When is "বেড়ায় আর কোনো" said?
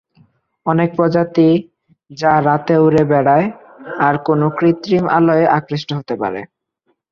3.11-4.45